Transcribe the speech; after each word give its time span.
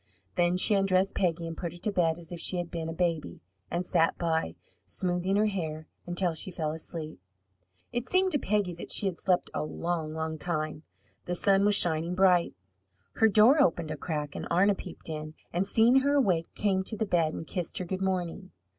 Then 0.33 0.57
she 0.57 0.73
undressed 0.73 1.13
Peggy 1.13 1.45
and 1.45 1.55
put 1.55 1.73
her 1.73 1.77
to 1.77 1.91
bed 1.91 2.17
as 2.17 2.31
if 2.31 2.39
she 2.39 2.57
had 2.57 2.71
been 2.71 2.89
a 2.89 2.91
baby, 2.91 3.39
and 3.69 3.85
sat 3.85 4.17
by, 4.17 4.55
smoothing 4.87 5.35
her 5.35 5.45
hair, 5.45 5.85
until 6.07 6.33
she 6.33 6.49
fell 6.49 6.71
asleep. 6.71 7.19
It 7.93 8.09
seemed 8.09 8.31
to 8.31 8.39
Peggy 8.39 8.73
that 8.73 8.89
she 8.89 9.05
had 9.05 9.19
slept 9.19 9.51
a 9.53 9.63
long, 9.63 10.11
long 10.11 10.39
time. 10.39 10.81
The 11.25 11.35
sun 11.35 11.65
was 11.65 11.75
shining 11.75 12.15
bright. 12.15 12.55
Her 13.17 13.27
door 13.29 13.61
opened 13.61 13.91
a 13.91 13.95
crack 13.95 14.33
and 14.33 14.47
Arna 14.49 14.73
peeped 14.73 15.07
in, 15.07 15.35
and 15.53 15.67
seeing 15.67 15.97
her 15.99 16.15
awake, 16.15 16.47
came 16.55 16.83
to 16.85 16.97
the 16.97 17.05
bed 17.05 17.35
and 17.35 17.45
kissed 17.45 17.77
her 17.77 17.85
good 17.85 18.01
morning. 18.01 18.49